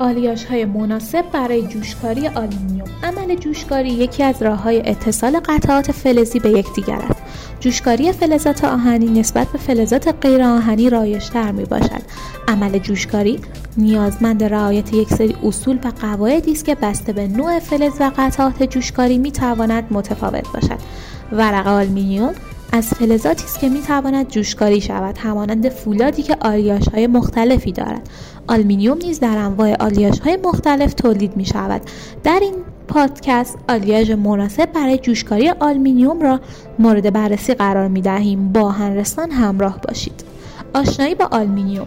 آلیاژ 0.00 0.44
های 0.44 0.64
مناسب 0.64 1.24
برای 1.32 1.62
جوشکاری 1.62 2.28
آلومینیوم. 2.28 2.88
عمل 3.02 3.34
جوشکاری 3.34 3.88
یکی 3.88 4.22
از 4.22 4.42
راه 4.42 4.62
های 4.62 4.88
اتصال 4.90 5.40
قطعات 5.40 5.92
فلزی 5.92 6.38
به 6.38 6.50
یکدیگر 6.50 6.98
است. 7.10 7.22
جوشکاری 7.60 8.12
فلزات 8.12 8.64
آهنی 8.64 9.20
نسبت 9.20 9.48
به 9.48 9.58
فلزات 9.58 10.14
غیر 10.26 10.42
آهنی 10.42 10.90
رایجتر 10.90 11.52
می 11.52 11.64
باشد 11.64 12.02
عمل 12.48 12.78
جوشکاری 12.78 13.40
نیازمند 13.76 14.44
رعایت 14.44 14.94
یک 14.94 15.08
سری 15.08 15.36
اصول 15.44 15.78
و 15.84 15.92
قواعدی 16.00 16.52
است 16.52 16.64
که 16.64 16.74
بسته 16.74 17.12
به 17.12 17.28
نوع 17.28 17.58
فلز 17.58 17.92
و 18.00 18.10
قطعات 18.16 18.62
جوشکاری 18.62 19.18
می 19.18 19.32
تواند 19.32 19.86
متفاوت 19.90 20.52
باشد. 20.52 20.78
ورق 21.32 21.66
آلومینیوم 21.66 22.34
از 22.74 22.88
فلزاتی 22.88 23.44
است 23.44 23.60
که 23.60 23.68
می 23.68 23.82
تواند 23.82 24.28
جوشکاری 24.28 24.80
شود 24.80 25.18
همانند 25.18 25.68
فولادی 25.68 26.22
که 26.22 26.36
آلیاژ 26.40 26.88
های 26.88 27.06
مختلفی 27.06 27.72
دارد. 27.72 28.08
آلمینیوم 28.46 28.98
نیز 28.98 29.20
در 29.20 29.38
انواع 29.38 29.74
آلیاژ 29.80 30.18
های 30.18 30.38
مختلف 30.44 30.94
تولید 30.94 31.36
می 31.36 31.44
شود 31.44 31.82
در 32.24 32.38
این 32.42 32.54
پادکست 32.88 33.58
آلیاژ 33.68 34.10
مناسب 34.10 34.72
برای 34.72 34.98
جوشکاری 34.98 35.50
آلمینیوم 35.50 36.20
را 36.20 36.40
مورد 36.78 37.12
بررسی 37.12 37.54
قرار 37.54 37.88
می 37.88 38.00
دهیم 38.00 38.52
با 38.52 38.70
هنرستان 38.70 39.30
همراه 39.30 39.80
باشید. 39.88 40.24
آشنایی 40.74 41.14
با 41.14 41.28
آلمینیوم. 41.30 41.86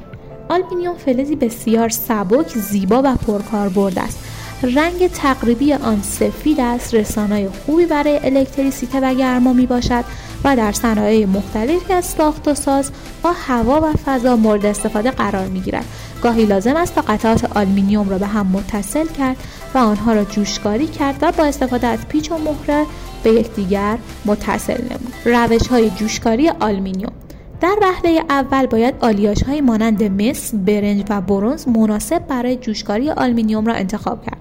آلمینیوم 0.49 0.95
فلزی 0.95 1.35
بسیار 1.35 1.89
سبک 1.89 2.57
زیبا 2.57 3.01
و 3.05 3.15
پرکاربرد 3.15 3.99
است. 3.99 4.19
رنگ 4.63 5.07
تقریبی 5.07 5.73
آن 5.73 6.01
سفید 6.01 6.59
است 6.59 6.93
رسانای 6.93 7.49
خوبی 7.49 7.85
برای 7.85 8.19
الکتریسیته 8.23 8.99
و 8.99 9.13
گرما 9.13 9.53
می 9.53 9.65
باشد 9.65 10.03
و 10.47 10.55
در 10.55 10.71
صنایع 10.71 11.25
مختلفی 11.25 11.93
از 11.93 12.05
ساخت 12.05 12.47
و 12.47 12.53
ساز 12.53 12.91
تا 13.23 13.31
هوا 13.31 13.81
و 13.81 13.93
فضا 14.05 14.35
مورد 14.35 14.65
استفاده 14.65 15.11
قرار 15.11 15.47
می 15.47 15.59
گیرد 15.59 15.85
گاهی 16.21 16.45
لازم 16.45 16.75
است 16.75 16.95
تا 16.95 17.01
قطعات 17.01 17.57
آلمینیوم 17.57 18.09
را 18.09 18.17
به 18.17 18.27
هم 18.27 18.47
متصل 18.47 19.05
کرد 19.07 19.37
و 19.73 19.77
آنها 19.77 20.13
را 20.13 20.23
جوشکاری 20.23 20.87
کرد 20.87 21.15
و 21.21 21.31
با 21.31 21.43
استفاده 21.43 21.87
از 21.87 22.07
پیچ 22.07 22.31
و 22.31 22.37
مهره 22.37 22.85
به 23.23 23.31
یکدیگر 23.31 23.97
متصل 24.25 24.81
نمود 24.81 25.13
روش 25.25 25.67
های 25.67 25.89
جوشکاری 25.89 26.49
آلمینیوم 26.49 27.13
در 27.61 27.75
وهله 27.81 28.23
اول 28.29 28.65
باید 28.65 28.95
آلیاژ 29.01 29.43
های 29.43 29.61
مانند 29.61 30.03
مس، 30.03 30.51
برنج 30.53 31.03
و 31.09 31.21
برونز 31.21 31.67
مناسب 31.67 32.27
برای 32.27 32.55
جوشکاری 32.55 33.09
آلمینیوم 33.09 33.65
را 33.65 33.73
انتخاب 33.73 34.25
کرد. 34.25 34.36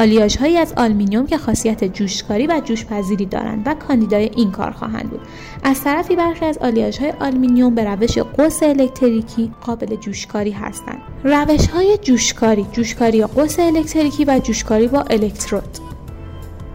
آلیاژ 0.00 0.36
هایی 0.36 0.56
از 0.56 0.72
آلمینیوم 0.76 1.26
که 1.26 1.38
خاصیت 1.38 1.84
جوشکاری 1.84 2.46
و 2.46 2.60
جوشپذیری 2.64 3.26
دارند 3.26 3.62
و 3.66 3.74
کاندیدای 3.74 4.30
این 4.36 4.50
کار 4.50 4.70
خواهند 4.70 5.10
بود. 5.10 5.20
از 5.62 5.84
طرفی 5.84 6.16
برخی 6.16 6.44
از 6.44 6.58
آلیاژ 6.58 6.98
های 6.98 7.12
آلمینیوم 7.20 7.74
به 7.74 7.84
روش 7.84 8.18
قوس 8.18 8.62
الکتریکی 8.62 9.52
قابل 9.60 9.96
جوشکاری 9.96 10.50
هستند. 10.50 10.98
روش 11.24 11.68
های 11.68 11.98
جوشکاری، 12.02 12.66
جوشکاری 12.72 13.22
قوس 13.22 13.58
الکتریکی 13.58 14.24
و 14.24 14.38
جوشکاری 14.38 14.88
با 14.88 15.00
الکترود 15.00 15.85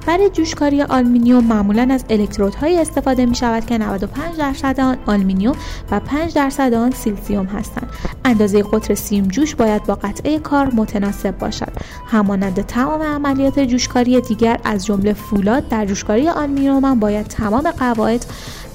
برای 0.08 0.30
جوشکاری 0.30 0.82
آلمینیوم 0.82 1.44
معمولا 1.44 1.88
از 1.92 2.06
الکترودهایی 2.10 2.80
استفاده 2.80 3.26
می 3.26 3.36
شود 3.36 3.66
که 3.66 3.78
95 3.78 4.38
درصد 4.38 4.80
آن 4.80 4.98
آلمینیوم 5.06 5.56
و 5.92 6.00
5 6.00 6.34
درصد 6.34 6.74
آن 6.74 6.92
سیلیزیوم 6.92 7.46
هستند. 7.46 7.90
اندازه 8.26 8.64
قطر 8.64 8.96
سیم 8.96 9.28
جوش 9.28 9.56
باید 9.56 9.84
با 9.84 9.96
قطعه 9.96 10.40
کار 10.40 10.74
متناسب 10.74 11.38
باشد. 11.38 11.72
همانند 12.08 12.66
تمام 12.66 13.02
عملیات 13.02 13.60
جوشکاری 13.60 14.22
دیگر 14.22 14.60
از 14.64 14.86
جمله 14.86 15.14
فولاد 15.14 15.68
در 15.68 15.86
جوشکاری 15.86 16.30
آلمینیوم 16.30 16.86
هم 16.86 17.00
باید 17.00 17.28
تمام 17.28 17.72
قواعد 17.72 18.26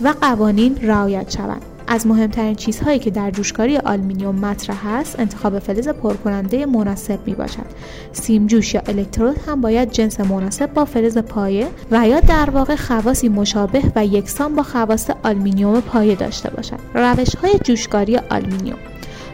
و 0.03 0.15
قوانین 0.21 0.79
رعایت 0.83 1.31
شوند. 1.37 1.76
از 1.89 2.07
مهمترین 2.07 2.55
چیزهایی 2.55 2.99
که 2.99 3.11
در 3.11 3.31
جوشکاری 3.31 3.77
آلمینیوم 3.77 4.35
مطرح 4.35 4.87
است 4.87 5.21
انتخاب 5.21 5.59
فلز 5.59 5.89
پرکننده 5.89 6.67
مناسب 6.67 7.19
می 7.27 7.35
باشد 7.35 7.67
سیم 8.13 8.47
جوش 8.47 8.75
یا 8.75 8.83
الکترود 8.87 9.37
هم 9.47 9.61
باید 9.61 9.91
جنس 9.91 10.21
مناسب 10.21 10.75
با 10.75 10.85
فلز 10.85 11.19
پایه 11.19 11.67
و 11.91 12.09
یا 12.09 12.21
در 12.21 12.51
واقع 12.51 12.77
خواصی 12.77 13.29
مشابه 13.29 13.83
و 13.97 14.07
یکسان 14.07 14.55
با 14.55 14.63
خواص 14.63 15.11
آلمینیوم 15.23 15.81
پایه 15.81 16.15
داشته 16.15 16.51
باشد. 16.51 16.79
روش 16.95 17.35
های 17.35 17.59
جوشکاری 17.65 18.17
آلمینیوم 18.17 18.79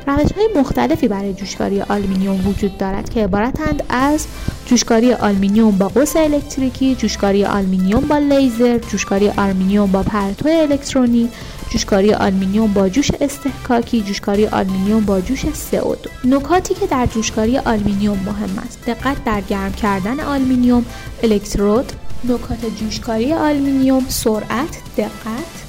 روش 0.06 0.32
های 0.32 0.48
مختلفی 0.56 1.08
برای 1.08 1.34
جوشکاری 1.34 1.80
آلمینیوم 1.80 2.48
وجود 2.48 2.78
دارد 2.78 3.10
که 3.10 3.24
عبارتند 3.24 3.82
از 3.88 4.26
جوشکاری 4.66 5.12
آلمینیوم 5.12 5.78
با 5.78 5.88
قوس 5.88 6.16
الکتریکی، 6.16 6.94
جوشکاری 6.94 7.44
آلمینیوم 7.44 8.00
با 8.00 8.18
لیزر، 8.18 8.78
جوشکاری 8.78 9.28
آلمینیوم 9.28 9.92
با 9.92 10.02
پرتو 10.02 10.48
الکترونی، 10.48 11.28
جوشکاری 11.72 12.14
آلمینیوم 12.14 12.72
با 12.72 12.88
جوش 12.88 13.10
اصطکاکی 13.20 14.00
جوشکاری 14.02 14.46
آلمینیوم 14.46 15.04
با 15.04 15.20
جوش 15.20 15.40
CO2 15.42 16.08
نکاتی 16.24 16.74
که 16.74 16.86
در 16.86 17.06
جوشکاری 17.06 17.58
آلمینیوم 17.58 18.18
مهم 18.18 18.58
است. 18.66 18.78
دقت 18.86 19.24
در 19.24 19.40
گرم 19.40 19.72
کردن 19.72 20.20
آلمینیوم 20.20 20.84
الکترود. 21.22 21.92
نکات 22.24 22.66
جوشکاری 22.80 23.32
آلمینیوم 23.32 24.04
سرعت 24.08 24.78
دقت. 24.96 25.62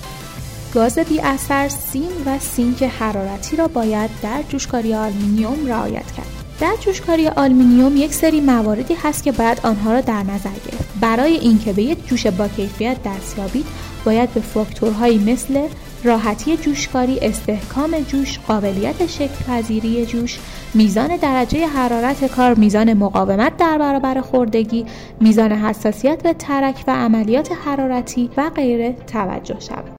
گاز 0.73 0.99
بی 0.99 1.19
اثر 1.19 1.69
سیم 1.69 2.11
و 2.25 2.39
سینک 2.39 2.83
حرارتی 2.83 3.57
را 3.57 3.67
باید 3.67 4.09
در 4.23 4.43
جوشکاری 4.49 4.93
آلمینیوم 4.93 5.67
رعایت 5.67 6.11
کرد. 6.11 6.27
در 6.59 6.75
جوشکاری 6.79 7.27
آلمینیوم 7.27 7.97
یک 7.97 8.13
سری 8.13 8.41
مواردی 8.41 8.93
هست 8.93 9.23
که 9.23 9.31
باید 9.31 9.59
آنها 9.63 9.91
را 9.91 10.01
در 10.01 10.23
نظر 10.23 10.49
گرفت. 10.49 10.89
برای 11.01 11.33
اینکه 11.33 11.73
به 11.73 11.83
یک 11.83 12.07
جوش 12.07 12.27
با 12.27 12.47
کیفیت 12.47 12.97
دست 13.05 13.37
یابید 13.37 13.65
باید 14.05 14.33
به 14.33 14.41
فاکتورهایی 14.41 15.17
مثل 15.17 15.67
راحتی 16.03 16.57
جوشکاری، 16.57 17.19
استحکام 17.21 17.99
جوش، 17.99 18.39
قابلیت 18.47 19.07
شکل 19.07 19.43
پذیری 19.47 20.05
جوش، 20.05 20.39
میزان 20.73 21.17
درجه 21.17 21.67
حرارت 21.67 22.25
کار، 22.25 22.53
میزان 22.55 22.93
مقاومت 22.93 23.57
در 23.57 23.77
برابر 23.77 24.21
خوردگی، 24.21 24.85
میزان 25.21 25.51
حساسیت 25.51 26.23
به 26.23 26.33
ترک 26.33 26.83
و 26.87 26.91
عملیات 26.91 27.51
حرارتی 27.65 28.29
و 28.37 28.49
غیره 28.49 28.95
توجه 29.07 29.59
شود. 29.59 29.91